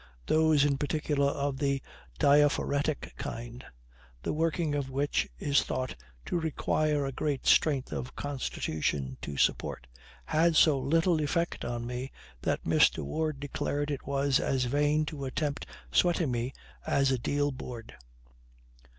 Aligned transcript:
Those 0.25 0.65
in 0.65 0.79
particular 0.79 1.27
of 1.27 1.59
the 1.59 1.79
diaphoretic 2.19 3.13
kind, 3.17 3.63
the 4.23 4.33
working 4.33 4.73
of 4.73 4.89
which 4.89 5.29
is 5.37 5.61
thought 5.61 5.95
to 6.25 6.39
require 6.39 7.05
a 7.05 7.11
great 7.11 7.45
strength 7.45 7.91
of 7.91 8.15
constitution 8.15 9.17
to 9.21 9.37
support, 9.37 9.85
had 10.25 10.55
so 10.55 10.79
little 10.79 11.21
effect 11.21 11.63
on 11.63 11.85
me, 11.85 12.11
that 12.41 12.63
Mr. 12.63 13.05
Ward 13.05 13.39
declared 13.39 13.91
it 13.91 14.07
was 14.07 14.39
as 14.39 14.63
vain 14.65 15.05
to 15.05 15.23
attempt 15.25 15.67
sweating 15.91 16.31
me 16.31 16.51
as 16.87 17.11
a 17.11 17.19
deal 17.19 17.51
board. 17.51 17.93